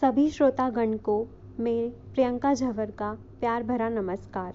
सभी 0.00 0.30
श्रोतागण 0.30 0.96
को 0.96 1.26
मेरे 1.58 1.88
प्रियंका 1.88 2.54
झवर 2.54 2.90
का 2.90 3.12
प्यार 3.12 3.62
भरा 3.62 3.88
नमस्कार। 3.88 4.54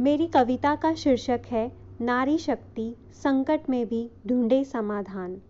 मेरी 0.00 0.26
कविता 0.26 0.74
का 0.74 0.94
शीर्षक 0.94 1.40
है, 1.46 1.72
नारी 2.00 2.38
शक्ति 2.38 2.94
संकट 3.12 3.60
में 3.70 3.86
भी 3.86 4.10
ढूंढे 4.26 4.64
समाधान। 4.64 5.40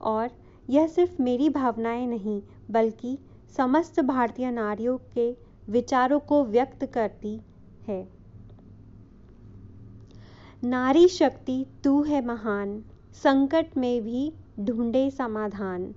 और 0.00 0.30
यह 0.70 0.86
सिर्फ़ 0.86 1.22
मेरी 1.22 1.48
भावनाएँ 1.48 2.06
नहीं, 2.06 2.42
बल्कि 2.70 3.18
समस्त 3.56 4.00
भारतीय 4.00 4.50
नारियों 4.50 4.98
के 4.98 5.36
विचारों 5.68 6.20
को 6.20 6.44
व्यक्त 6.44 6.86
करती 6.86 7.40
है। 7.88 8.08
नारी 10.64 11.08
शक्ति 11.08 11.66
तू 11.84 12.02
है 12.02 12.26
महान, 12.26 12.84
संकट 13.12 13.66
में 13.76 14.02
भी 14.02 14.32
ढूंढे 14.60 15.10
समाधान। 15.10 15.94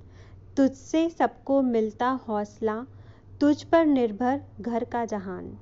तुझसे 0.58 1.10
सबको 1.10 1.62
मिलता 1.62 2.10
हौसला, 2.10 2.86
तुझ 3.42 3.64
पर 3.64 3.86
निर्भर 3.86 4.42
घर 4.62 4.84
का 4.84 5.06
जहान। 5.06 5.58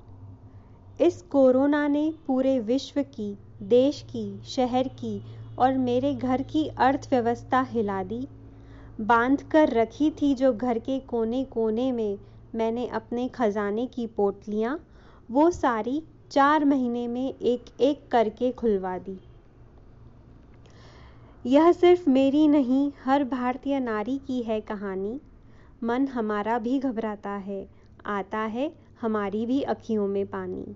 इस 1.02 1.22
कोरोना 1.22 1.88
ने 1.88 2.14
पूरे 2.28 2.60
विश्व 2.60 3.02
की, 3.02 3.38
देश 3.62 4.02
की, 4.02 4.42
शहर 4.44 4.88
की 4.88 5.22
और 5.60 5.78
मेरे 5.78 6.14
घर 6.14 6.42
की 6.42 6.68
अर्थव्यवस्था 6.68 7.62
हिला 7.62 8.04
दी। 8.04 8.28
बाँध 9.02 9.42
कर 9.42 9.70
रखी 9.70 10.12
थी 10.12 10.36
जो 10.36 10.54
घर 10.54 10.80
के 10.80 11.00
कोने 11.00 11.44
कोने 11.44 11.92
में 11.92 12.20
मैंने 12.56 12.88
अपने 12.88 13.28
खजाने 13.28 13.88
की 13.88 14.08
पोटलियाँ, 14.08 14.88
वो 15.32 15.52
सारी 15.52 16.04
चार 16.32 16.66
महीने 16.66 17.08
में 17.08 17.34
एक 17.40 17.66
एक 17.82 18.08
करके 18.12 18.52
खुलवा 18.52 18.98
दी। 18.98 19.25
यह 21.48 21.72
सिर्फ़ 21.72 22.10
मेरी 22.10 22.48
नहीं, 22.48 22.92
हर 23.04 23.24
भारतीय 23.24 23.80
नारी 23.80 24.18
की 24.18 24.42
है 24.42 24.62
कहानी। 24.62 25.22
मन 25.84 26.08
हमारा 26.08 26.60
भी 26.60 26.80
घबराता 26.80 27.30
है, 27.30 27.70
आता 28.06 28.38
है 28.38 28.74
हमारी 29.02 29.46
भी 29.46 29.62
अखियों 29.62 30.08
में 30.08 30.26
पानी। 30.26 30.76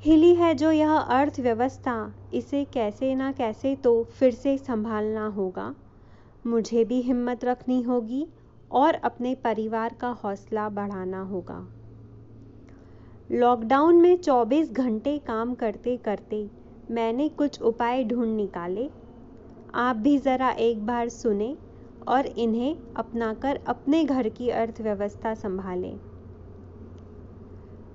हिली 0.00 0.34
है 0.34 0.54
जो 0.54 0.70
यह 0.70 0.96
अर्थव्यवस्था, 0.96 2.14
इसे 2.34 2.64
कैसे 2.64 3.14
ना 3.14 3.32
कैसे 3.32 3.76
तो 3.76 4.04
फिर 4.04 4.32
से 4.32 4.58
संभालना 4.58 5.26
होगा। 5.26 5.74
मुझे 6.46 6.84
भी 6.84 7.00
हिम्मत 7.00 7.44
रखनी 7.44 7.82
होगी 7.82 8.26
और 8.70 8.94
अपने 8.94 9.34
परिवार 9.34 9.94
का 10.00 10.08
हौसला 10.08 10.68
बढ़ाना 10.68 11.22
होगा। 11.22 11.68
लॉकडाउन 13.32 13.96
में 13.96 14.16
24 14.16 14.72
घंटे 14.72 15.18
काम 15.18 15.54
करते 15.54 15.96
करते 15.96 16.50
मैंने 16.90 17.28
कुछ 17.28 17.62
उपाय 17.62 18.04
ढूंढ 18.04 18.36
निकाले। 18.36 19.01
आप 19.74 19.96
भी 19.96 20.18
ज़रा 20.18 20.50
एक 20.50 20.86
बार 20.86 21.08
सुने 21.08 21.56
और 22.08 22.26
इन्हें 22.26 22.76
अपनाकर 22.96 23.60
अपने 23.66 24.04
घर 24.04 24.28
की 24.28 24.50
अर्थव्यवस्था 24.50 25.34
संभालें। 25.34 25.98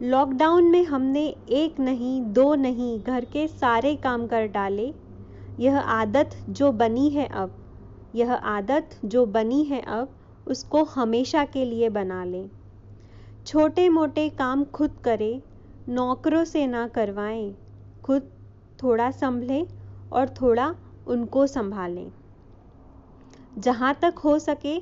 लॉकडाउन 0.01 0.63
में 0.63 0.83
हमने 0.83 1.27
एक 1.49 1.79
नहीं, 1.79 2.21
दो 2.21 2.55
नहीं, 2.55 2.99
घर 2.99 3.25
के 3.25 3.47
सारे 3.47 3.95
काम 3.95 4.27
कर 4.27 4.47
डाले। 4.47 4.93
यह 5.59 5.79
आदत 5.79 6.29
जो 6.49 6.71
बनी 6.71 7.09
है 7.09 7.27
अब, 7.27 7.51
यह 8.15 8.33
आदत 8.33 8.89
जो 9.05 9.25
बनी 9.25 9.63
है 9.63 9.81
अब, 9.81 10.09
उसको 10.47 10.83
हमेशा 10.83 11.45
के 11.45 11.65
लिए 11.65 11.89
बना 11.89 12.23
लें। 12.23 12.49
छोटे 13.45 13.89
मोटे 13.89 14.29
काम 14.29 14.63
खुद 14.63 14.91
करें, 15.03 15.41
नौकरों 15.89 16.43
से 16.43 16.67
ना 16.67 16.87
करवाएँ। 16.87 17.55
खुद 18.03 18.31
थोड़ा 18.83 19.11
संभलें 19.11 19.67
और 20.11 20.29
थोड़ा 20.29 20.75
उनको 21.07 21.47
संभालें। 21.47 22.11
जहाँ 23.57 23.93
तक 24.01 24.15
हो 24.17 24.37
सके, 24.39 24.79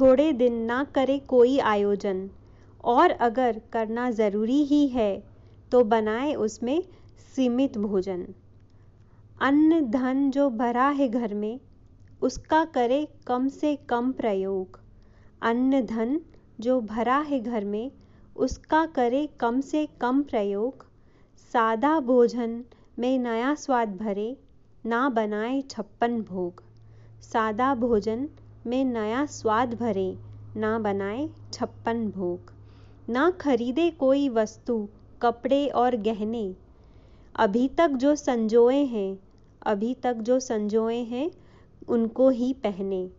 थोड़े 0.00 0.32
दिन 0.32 0.54
ना 0.62 0.82
करे 0.84 1.18
कोई 1.18 1.58
आयोजन, 1.58 2.28
और 2.84 3.10
अगर 3.10 3.60
करना 3.72 4.10
ज़रूरी 4.10 4.62
ही 4.64 4.86
है 4.88 5.12
तो 5.72 5.84
बनाए 5.84 6.34
उसमें 6.34 6.82
सीमित 7.36 7.78
भोजन। 7.78 8.26
अन्न 9.40 9.80
धन 9.90 10.30
जो 10.30 10.48
भरा 10.50 10.88
है 10.88 11.08
घर 11.08 11.34
में, 11.34 11.60
उसका 12.22 12.64
करे 12.64 13.06
कम 13.26 13.48
से 13.48 13.76
कम 13.88 14.12
प्रयोग। 14.12 14.80
अन्न 15.42 15.80
धन 15.86 16.20
जो 16.60 16.80
भरा 16.80 17.18
है 17.18 17.40
घर 17.40 17.64
में, 17.64 17.90
उसका 18.36 18.84
करे 18.86 19.26
कम 19.40 19.60
से 19.60 19.86
कम 20.00 20.22
प्रयोग। 20.22 20.86
सादा 21.52 21.98
भोजन 22.00 22.62
में 22.98 23.18
नया 23.18 23.54
स्वाद 23.54 23.96
भरे 23.96 24.36
ना 24.88 25.08
बनाए 25.08 25.62
छप्पन 25.62 26.22
भोग। 26.22 26.62
सादा 27.22 27.74
भोजन 27.74 28.28
में 28.66 28.84
नया 28.84 29.26
स्वाद 29.26 29.74
भरे, 29.74 30.18
ना 30.56 30.78
बनाए 30.78 31.30
छप्पन 31.52 32.08
भोग। 32.08 32.52
ना 33.08 33.30
खरीदे 33.30 33.90
कोई 33.90 34.28
वस्तु, 34.28 34.88
कपड़े 35.22 35.68
और 35.68 35.96
गहने। 35.96 36.54
अभी 37.36 37.68
तक 37.68 37.88
जो 37.88 38.16
संजोए 38.16 38.84
हैं, 38.84 39.18
अभी 39.62 39.94
तक 39.94 40.14
जो 40.14 40.40
संजोए 40.40 40.98
हैं, 40.98 41.30
उनको 41.88 42.28
ही 42.28 42.52
पहने। 42.52 43.10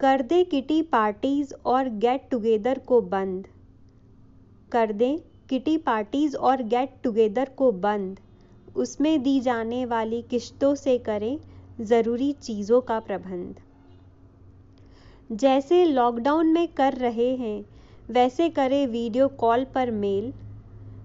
कर 0.00 0.22
दे 0.22 0.44
किटी 0.44 0.82
पार्टीज़ 0.82 1.54
और 1.66 1.88
गेट 1.88 2.28
टुगेदर 2.30 2.78
को 2.78 3.00
बंद। 3.00 3.46
कर 4.72 4.92
दें 4.92 5.18
किटी 5.50 5.78
पार्टीज़ 5.78 6.36
और 6.36 6.62
गेट 6.62 6.96
टुगेदर 7.02 7.48
को 7.48 7.72
बंद। 7.72 8.20
उसमें 8.76 9.22
दी 9.22 9.38
जाने 9.40 9.84
वाली 9.86 10.20
किश्तों 10.22 10.74
से 10.74 10.96
करें 10.98 11.38
ज़रूरी 11.80 12.32
चीज़ों 12.32 12.80
का 12.80 12.98
प्रबंध। 13.00 13.54
जैसे 15.32 15.84
लॉकडाउन 15.84 16.46
में 16.46 16.66
कर 16.68 16.94
रहे 16.94 17.34
हैं, 17.36 17.64
वैसे 18.10 18.48
करें 18.50 18.86
वीडियो 18.86 19.28
कॉल 19.38 19.64
पर 19.74 19.90
मेल 19.92 20.32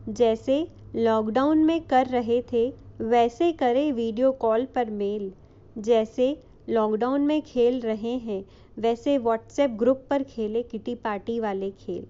जैसे 0.09 0.67
लॉकडाउन 0.95 1.57
में 1.57 1.79
कर 1.81 2.07
रहे 2.07 2.41
थे, 2.51 2.69
वैसे 3.01 3.51
करें 3.53 3.91
वीडियो 3.91 4.31
कॉल 4.31 4.65
पर 4.65 4.89
मेल 4.91 5.31
जैसे 5.77 6.35
लॉकडाउन 6.69 7.21
में 7.21 7.41
खेल 7.41 7.79
रहे 7.81 8.15
हैं, 8.17 8.43
वैसे 8.77 9.17
व्हाट्सएप 9.17 9.69
ग्रुप 9.69 10.05
पर 10.09 10.23
खेले 10.23 10.63
किटी 10.63 10.95
पार्टी 10.95 11.39
वाले 11.39 11.69
खेल। 11.79 12.05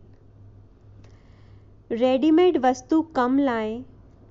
रेडीमेड 1.92 2.58
वस्तु 2.58 3.02
कम 3.16 3.38
लाएँ 3.40 3.84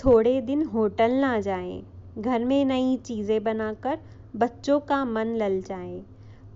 थोड़े 0.05 0.41
दिन 0.41 0.63
होटल 0.67 1.11
ना 1.11 1.41
जाएँ, 1.41 1.83
घर 2.19 2.45
में 2.45 2.65
नई 2.65 2.97
चीज़ें 2.97 3.45
बनाकर 3.45 3.99
बच्चों 4.37 4.81
का 4.81 5.05
मन 5.05 5.27
लल 5.27 5.61
जाए। 5.61 6.03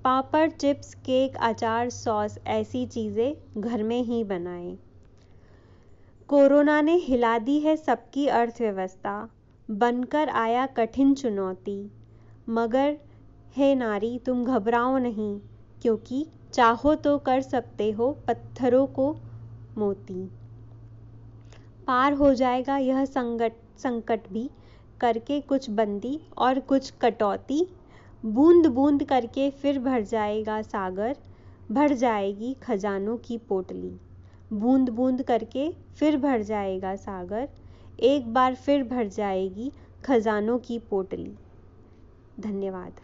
पापड़, 0.05 0.51
चिप्स, 0.51 0.95
केक, 0.95 1.37
अचार, 1.37 1.91
सॉस 1.91 2.39
ऐसी 2.47 2.87
चीज़ें 2.87 3.61
घर 3.61 3.83
में 3.83 4.03
ही 4.03 4.25
बनाएँ। 4.25 4.79
कोरोना 6.29 6.81
ने 6.81 6.95
हिला 6.95 7.39
दी 7.39 7.59
है 7.61 7.77
सबकी 7.77 8.27
अर्थव्यवस्था, 8.27 9.29
बनकर 9.71 10.29
आया 10.29 10.67
कठिन 10.67 11.15
चुनौती। 11.15 11.91
मगर, 12.49 12.97
हे 13.57 13.75
नारी, 13.75 14.19
तुम 14.19 14.45
घबराओ 14.45 14.99
नहीं, 14.99 15.41
क्योंकि 15.83 16.27
चाहो 16.53 16.95
तो 16.95 17.19
कर 17.19 17.41
सकते 17.41 17.91
हो, 17.91 18.13
पत्थरों 18.29 18.87
को 18.87 19.17
मोती। 19.79 20.31
पार 21.87 22.13
हो 22.13 22.35
जाएगा 22.35 22.77
यह 22.77 23.05
संकट 23.05 23.53
संकट 23.79 24.29
भी। 24.33 24.51
करके 25.01 25.41
कुछ 25.41 25.71
बंदी 25.71 26.21
और 26.39 26.61
कुछ 26.61 26.91
कटौती। 26.91 27.67
बूंद 28.25 28.67
बूंद 28.67 29.05
करके 29.05 29.51
फिर 29.51 29.79
भर 29.79 30.03
जाएगा 30.03 30.63
सागर, 30.63 31.17
भर 31.73 31.95
जाएगी 31.95 32.55
खजानों 32.55 33.17
की 33.17 33.39
पोटली। 33.39 33.97
बूंद 34.53 34.91
बूंद 34.91 35.23
करके 35.23 35.71
फिर 35.97 36.17
भर 36.17 36.43
जाएगा 36.43 36.95
सागर, 36.97 37.49
एक 38.01 38.33
बार 38.35 38.55
फिर 38.55 38.85
भर 38.85 39.09
जाएगी 39.09 39.73
खजानों 40.05 40.59
की 40.59 40.79
पोटली। 40.79 41.35
धन्यवाद। 42.41 43.01